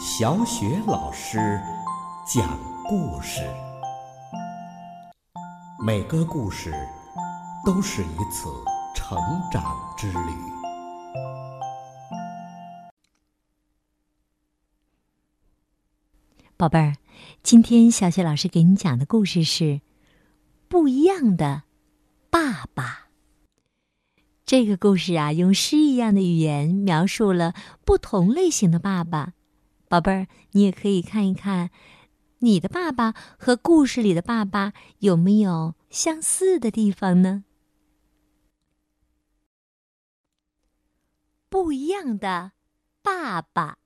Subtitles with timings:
[0.00, 1.60] 小雪老师
[2.24, 3.42] 讲故事，
[5.84, 6.72] 每个故事
[7.66, 8.48] 都是一次
[8.94, 9.18] 成
[9.50, 10.30] 长之旅。
[16.56, 16.94] 宝贝儿，
[17.42, 19.64] 今天小雪老师给你讲的故事是
[20.68, 21.64] 《不一样的
[22.30, 22.84] 爸爸》。
[24.46, 27.52] 这个故事啊，用诗一样的语言描述了
[27.84, 29.32] 不同类型的爸爸。
[29.88, 31.70] 宝贝儿，你也可以看一看，
[32.40, 37.44] 你的爸爸和故事里的爸爸有没有相似的地方呢？
[41.48, 42.52] 不一样的
[43.02, 43.78] 爸爸，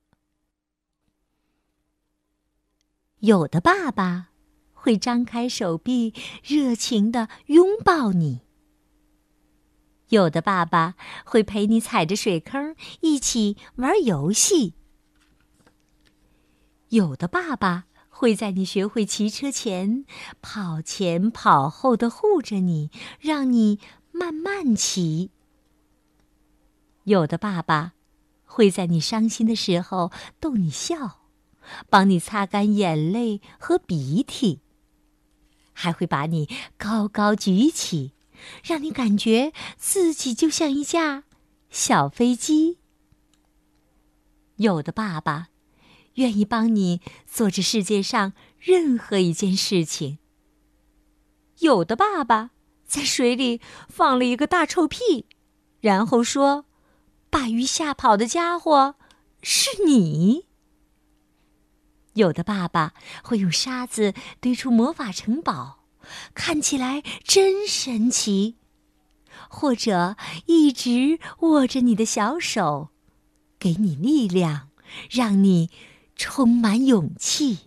[3.19, 4.31] 有的爸爸
[4.73, 6.13] 会张开手臂，
[6.43, 8.41] 热情的拥抱你；
[10.09, 14.73] 有的爸爸会陪你踩着水坑一起玩游戏。
[16.93, 20.05] 有的爸爸会在你学会骑车前
[20.43, 23.79] 跑前跑后的护着你，让你
[24.11, 25.31] 慢慢骑。
[27.05, 27.93] 有的爸爸
[28.45, 31.21] 会在你伤心的时候逗你笑，
[31.89, 34.59] 帮你擦干眼泪和鼻涕，
[35.73, 38.13] 还会把你高高举起，
[38.63, 41.23] 让你感觉自己就像一架
[41.71, 42.77] 小飞机。
[44.57, 45.47] 有的爸爸。
[46.15, 50.19] 愿意帮你做这世界上任何一件事情。
[51.59, 52.51] 有的爸爸
[52.85, 55.25] 在水里放了一个大臭屁，
[55.79, 56.65] 然后说
[57.29, 58.95] ：“把鱼吓跑的家伙
[59.41, 60.45] 是你。”
[62.13, 65.85] 有的爸爸会用沙子堆出魔法城堡，
[66.35, 68.55] 看起来真神奇；
[69.49, 72.89] 或者一直握着你的小手，
[73.57, 74.69] 给你力量，
[75.09, 75.71] 让你。
[76.15, 77.59] 充满勇气。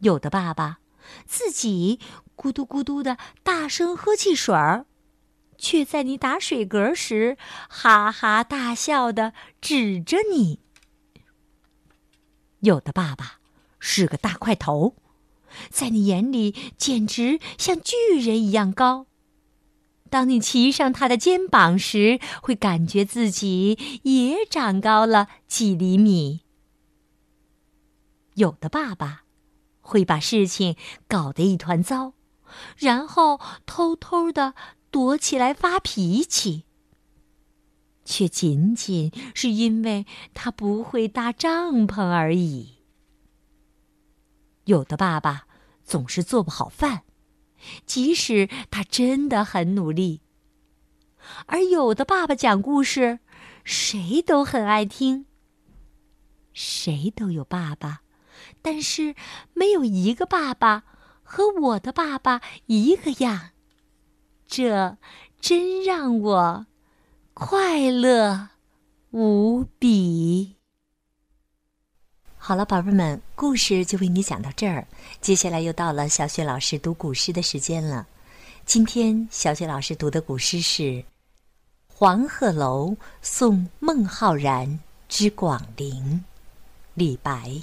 [0.00, 0.80] 有的爸爸
[1.26, 2.00] 自己
[2.36, 4.86] 咕嘟咕嘟的大声喝汽水儿，
[5.58, 7.36] 却在你打水嗝时
[7.68, 10.60] 哈哈大笑的指着你。
[12.60, 13.40] 有的爸爸
[13.78, 14.96] 是个大块头，
[15.70, 19.06] 在你眼里简直像巨人一样高。
[20.08, 26.41] 当你骑上他的肩膀时，会感觉自己也长高了几厘米。
[28.34, 29.24] 有的爸爸
[29.80, 30.76] 会把事情
[31.06, 32.14] 搞得一团糟，
[32.76, 34.54] 然后偷偷的
[34.90, 36.64] 躲起来发脾气，
[38.04, 42.78] 却仅仅是因为他不会搭帐篷而已。
[44.64, 45.46] 有的爸爸
[45.84, 47.02] 总是做不好饭，
[47.84, 50.20] 即使他真的很努力；
[51.46, 53.18] 而有的爸爸讲故事，
[53.64, 55.26] 谁都很爱听。
[56.52, 58.02] 谁都有爸爸。
[58.60, 59.14] 但是
[59.54, 60.84] 没有一个爸爸
[61.22, 63.50] 和我的爸爸一个样，
[64.46, 64.96] 这
[65.40, 66.66] 真让我
[67.34, 68.48] 快乐
[69.10, 70.56] 无比。
[72.36, 74.86] 好了，宝贝们，故事就为你讲到这儿。
[75.20, 78.06] 接下来又到了小雪老师读古诗的时间了。
[78.64, 80.82] 今天小雪老师读的古诗是
[81.86, 86.04] 《黄鹤楼送孟浩然之广陵》，
[86.94, 87.62] 李白。